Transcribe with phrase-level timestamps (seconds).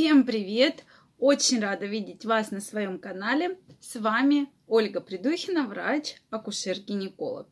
[0.00, 0.84] Всем привет!
[1.18, 3.58] Очень рада видеть вас на своем канале.
[3.82, 7.46] С вами Ольга Придухина, врач-акушер-гинеколог.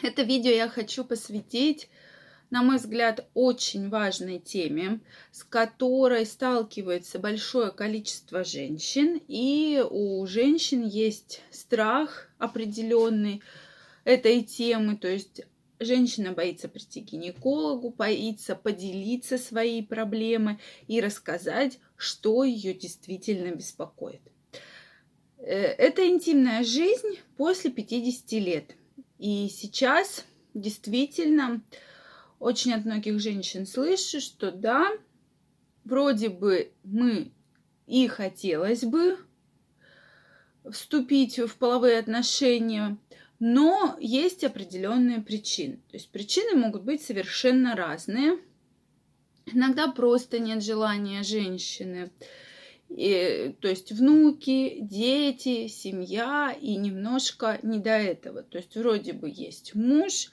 [0.00, 1.90] Это видео я хочу посвятить,
[2.50, 5.00] на мой взгляд, очень важной теме,
[5.32, 9.20] с которой сталкивается большое количество женщин.
[9.26, 13.42] И у женщин есть страх определенный
[14.04, 15.42] этой темы, то есть
[15.80, 24.20] Женщина боится прийти к гинекологу, боится поделиться своей проблемой и рассказать, что ее действительно беспокоит.
[25.38, 28.76] Э, это интимная жизнь после 50 лет.
[29.18, 31.62] И сейчас действительно
[32.38, 34.90] очень от многих женщин слышу, что да,
[35.84, 37.32] вроде бы мы
[37.86, 39.18] и хотелось бы
[40.70, 42.98] вступить в половые отношения,
[43.40, 45.76] но есть определенные причины.
[45.90, 48.38] То есть причины могут быть совершенно разные.
[49.46, 52.10] Иногда просто нет желания женщины.
[52.90, 58.42] И, то есть внуки, дети, семья и немножко не до этого.
[58.42, 60.30] То есть вроде бы есть муж,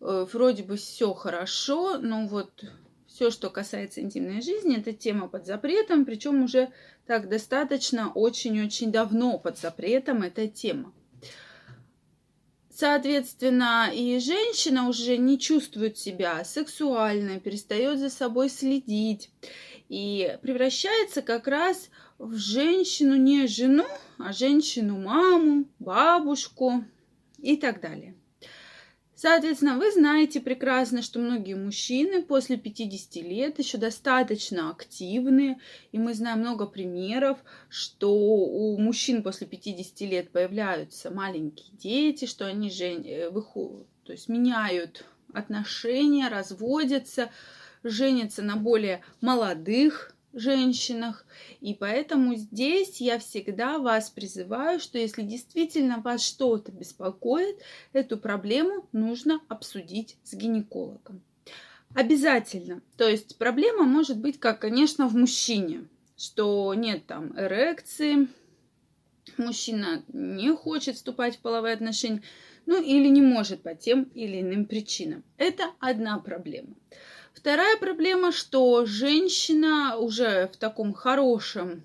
[0.00, 2.64] э, вроде бы все хорошо, но вот
[3.06, 6.70] все, что касается интимной жизни, это тема под запретом, причем уже
[7.06, 10.94] так достаточно очень-очень давно под запретом эта тема.
[12.74, 19.30] Соответственно, и женщина уже не чувствует себя сексуальной, перестает за собой следить
[19.90, 23.84] и превращается как раз в женщину не жену,
[24.18, 26.82] а женщину маму, бабушку
[27.38, 28.14] и так далее.
[29.22, 35.60] Соответственно, вы знаете прекрасно, что многие мужчины после 50 лет еще достаточно активны,
[35.92, 42.46] и мы знаем много примеров, что у мужчин после 50 лет появляются маленькие дети, что
[42.46, 47.30] они же э, выходят, то есть меняют отношения, разводятся,
[47.84, 51.26] женятся на более молодых женщинах.
[51.60, 57.56] И поэтому здесь я всегда вас призываю, что если действительно вас что-то беспокоит,
[57.92, 61.22] эту проблему нужно обсудить с гинекологом.
[61.94, 62.80] Обязательно.
[62.96, 65.84] То есть проблема может быть, как, конечно, в мужчине,
[66.16, 68.28] что нет там эрекции,
[69.36, 72.22] мужчина не хочет вступать в половые отношения,
[72.66, 75.22] ну или не может по тем или иным причинам.
[75.36, 76.74] Это одна проблема.
[77.34, 81.84] Вторая проблема, что женщина уже в таком хорошем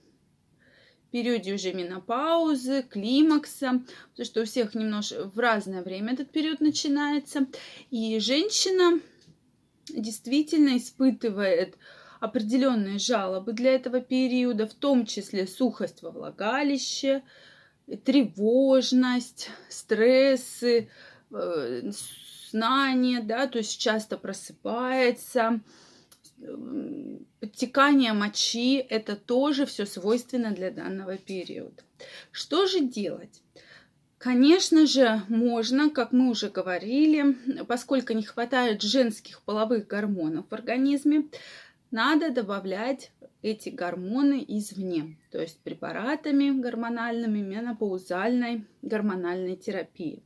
[1.12, 3.81] периоде уже менопаузы, климакса,
[4.12, 7.47] потому что у всех немножко в разное время этот период начинается.
[7.90, 9.00] И женщина
[9.90, 11.78] действительно испытывает
[12.19, 17.24] определенные жалобы для этого периода, в том числе сухость во влагалище,
[18.03, 20.90] тревожность, стрессы,
[22.94, 25.62] нет, да, то есть часто просыпается,
[27.40, 31.84] подтекание мочи, это тоже все свойственно для данного периода.
[32.31, 33.41] Что же делать?
[34.17, 41.25] Конечно же, можно, как мы уже говорили, поскольку не хватает женских половых гормонов в организме,
[41.91, 43.12] надо добавлять
[43.42, 50.24] эти гормоны извне, то есть препаратами гормональными, менопаузальной гормональной терапии.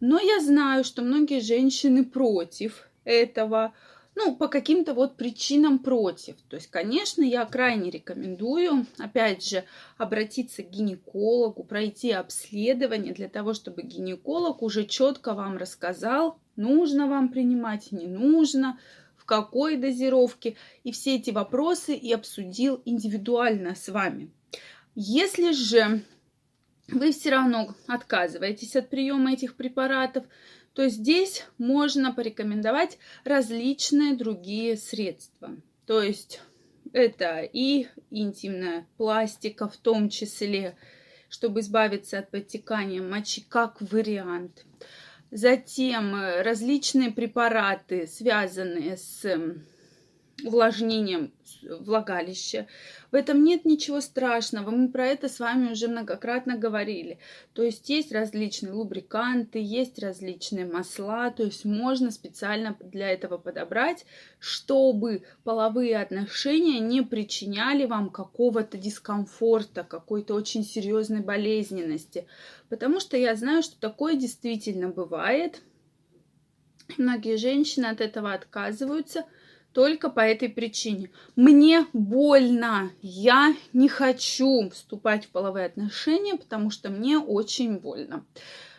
[0.00, 3.74] Но я знаю, что многие женщины против этого,
[4.14, 6.36] ну, по каким-то вот причинам против.
[6.48, 9.64] То есть, конечно, я крайне рекомендую, опять же,
[9.98, 17.30] обратиться к гинекологу, пройти обследование для того, чтобы гинеколог уже четко вам рассказал, нужно вам
[17.30, 18.78] принимать, не нужно,
[19.24, 24.30] в какой дозировке, и все эти вопросы и обсудил индивидуально с вами.
[24.94, 26.02] Если же
[26.88, 30.26] вы все равно отказываетесь от приема этих препаратов,
[30.74, 35.56] то здесь можно порекомендовать различные другие средства.
[35.86, 36.42] То есть
[36.92, 40.76] это и интимная пластика в том числе,
[41.30, 44.66] чтобы избавиться от подтекания мочи как вариант.
[45.34, 49.26] Затем различные препараты, связанные с
[50.42, 52.66] увлажнением влагалища.
[53.10, 54.70] В этом нет ничего страшного.
[54.70, 57.18] Мы про это с вами уже многократно говорили.
[57.52, 61.30] То есть есть различные лубриканты, есть различные масла.
[61.30, 64.04] То есть можно специально для этого подобрать,
[64.38, 72.26] чтобы половые отношения не причиняли вам какого-то дискомфорта, какой-то очень серьезной болезненности.
[72.68, 75.62] Потому что я знаю, что такое действительно бывает.
[76.98, 79.24] Многие женщины от этого отказываются–
[79.74, 81.10] только по этой причине.
[81.36, 88.24] Мне больно, я не хочу вступать в половые отношения, потому что мне очень больно.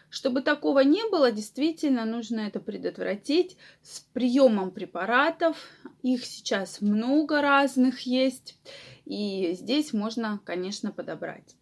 [0.09, 5.57] Чтобы такого не было, действительно нужно это предотвратить с приемом препаратов.
[6.01, 8.57] Их сейчас много разных есть,
[9.03, 11.55] и здесь можно, конечно, подобрать.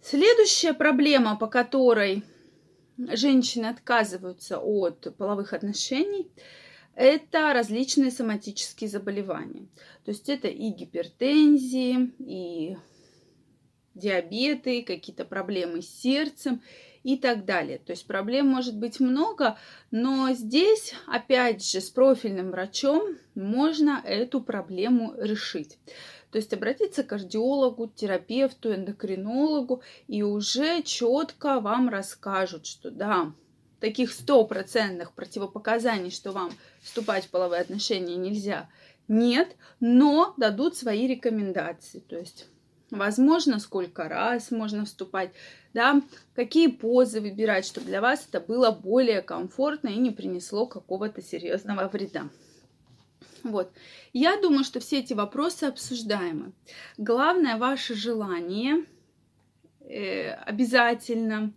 [0.00, 2.24] Следующая проблема, по которой
[2.96, 6.30] женщины отказываются от половых отношений,
[6.96, 9.68] это различные соматические заболевания.
[10.04, 12.76] То есть это и гипертензии, и
[13.94, 16.62] диабеты, какие-то проблемы с сердцем
[17.02, 17.78] и так далее.
[17.78, 19.58] То есть проблем может быть много,
[19.90, 25.78] но здесь, опять же, с профильным врачом можно эту проблему решить.
[26.30, 33.32] То есть обратиться к кардиологу, терапевту, эндокринологу, и уже четко вам расскажут, что да,
[33.86, 36.50] таких стопроцентных противопоказаний, что вам
[36.82, 38.68] вступать в половые отношения нельзя,
[39.06, 42.00] нет, но дадут свои рекомендации.
[42.00, 42.46] То есть
[42.90, 45.30] возможно, сколько раз можно вступать,
[45.72, 46.02] да,
[46.34, 51.86] какие позы выбирать, чтобы для вас это было более комфортно и не принесло какого-то серьезного
[51.86, 52.28] вреда.
[53.44, 53.70] Вот.
[54.12, 56.50] Я думаю, что все эти вопросы обсуждаемы.
[56.98, 58.84] Главное ваше желание
[59.78, 61.52] э, обязательно,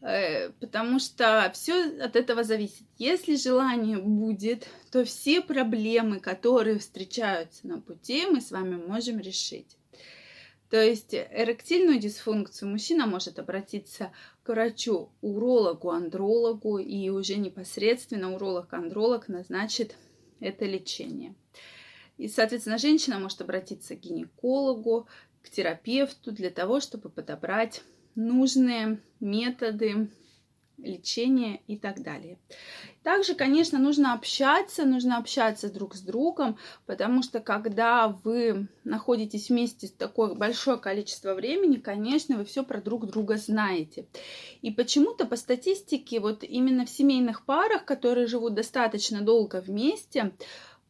[0.00, 2.86] потому что все от этого зависит.
[2.96, 9.76] Если желание будет, то все проблемы, которые встречаются на пути, мы с вами можем решить.
[10.70, 14.12] То есть эректильную дисфункцию мужчина может обратиться
[14.44, 19.96] к врачу, урологу, андрологу, и уже непосредственно уролог-андролог назначит
[20.38, 21.34] это лечение.
[22.18, 25.08] И, соответственно, женщина может обратиться к гинекологу,
[25.42, 27.82] к терапевту для того, чтобы подобрать
[28.14, 30.10] нужные методы
[30.82, 32.38] лечения и так далее.
[33.02, 39.88] Также, конечно, нужно общаться, нужно общаться друг с другом, потому что когда вы находитесь вместе
[39.88, 44.06] такое большое количество времени, конечно, вы все про друг друга знаете.
[44.60, 50.32] И почему-то по статистике, вот именно в семейных парах, которые живут достаточно долго вместе,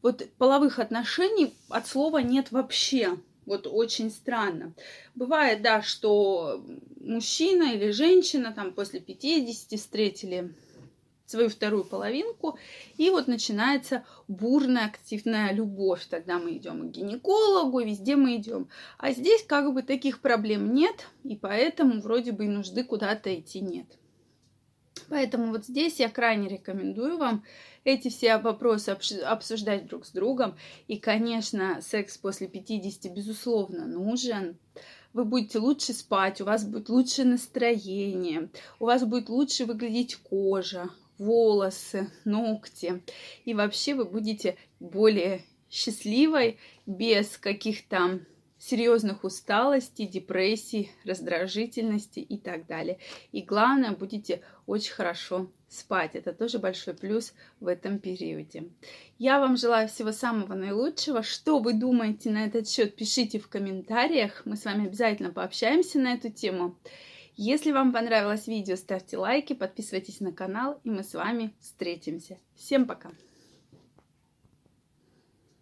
[0.02, 3.18] вот половых отношений от слова нет вообще.
[3.50, 4.74] Вот очень странно.
[5.16, 6.64] Бывает, да, что
[7.00, 10.54] мужчина или женщина там после 50 встретили
[11.26, 12.56] свою вторую половинку,
[12.96, 16.06] и вот начинается бурная активная любовь.
[16.08, 18.68] Тогда мы идем к гинекологу, везде мы идем.
[18.98, 23.58] А здесь как бы таких проблем нет, и поэтому вроде бы и нужды куда-то идти
[23.60, 23.86] нет.
[25.08, 27.44] Поэтому вот здесь я крайне рекомендую вам
[27.84, 30.56] эти все вопросы обсуждать друг с другом.
[30.88, 34.56] И, конечно, секс после 50, безусловно, нужен.
[35.12, 38.48] Вы будете лучше спать, у вас будет лучшее настроение,
[38.78, 40.88] у вас будет лучше выглядеть кожа,
[41.18, 43.02] волосы, ногти.
[43.44, 48.20] И вообще вы будете более счастливой, без каких-то
[48.60, 52.98] серьезных усталостей, депрессий, раздражительности и так далее.
[53.32, 56.14] И главное, будете очень хорошо спать.
[56.14, 58.64] Это тоже большой плюс в этом периоде.
[59.18, 61.22] Я вам желаю всего самого наилучшего.
[61.22, 64.42] Что вы думаете на этот счет, пишите в комментариях.
[64.44, 66.76] Мы с вами обязательно пообщаемся на эту тему.
[67.36, 72.36] Если вам понравилось видео, ставьте лайки, подписывайтесь на канал, и мы с вами встретимся.
[72.54, 73.10] Всем пока!